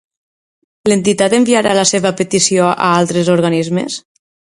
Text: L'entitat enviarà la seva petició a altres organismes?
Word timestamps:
L'entitat 0.91 1.35
enviarà 1.41 1.75
la 1.81 1.85
seva 1.91 2.15
petició 2.25 2.73
a 2.73 2.91
altres 2.99 3.33
organismes? 3.39 4.05